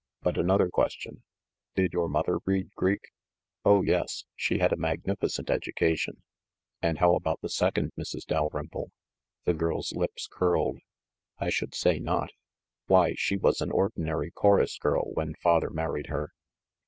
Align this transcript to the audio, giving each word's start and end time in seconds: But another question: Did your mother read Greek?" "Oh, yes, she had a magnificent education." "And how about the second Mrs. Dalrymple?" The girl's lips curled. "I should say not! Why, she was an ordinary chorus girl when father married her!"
But 0.23 0.35
another 0.35 0.67
question: 0.67 1.21
Did 1.75 1.93
your 1.93 2.09
mother 2.09 2.39
read 2.45 2.73
Greek?" 2.73 3.11
"Oh, 3.63 3.83
yes, 3.83 4.25
she 4.35 4.57
had 4.57 4.73
a 4.73 4.75
magnificent 4.75 5.51
education." 5.51 6.23
"And 6.81 6.97
how 6.97 7.13
about 7.13 7.39
the 7.41 7.49
second 7.49 7.91
Mrs. 7.95 8.25
Dalrymple?" 8.25 8.89
The 9.45 9.53
girl's 9.53 9.93
lips 9.93 10.25
curled. 10.27 10.79
"I 11.37 11.51
should 11.51 11.75
say 11.75 11.99
not! 11.99 12.31
Why, 12.87 13.13
she 13.13 13.37
was 13.37 13.61
an 13.61 13.69
ordinary 13.69 14.31
chorus 14.31 14.75
girl 14.79 15.11
when 15.13 15.35
father 15.35 15.69
married 15.69 16.07
her!" 16.07 16.31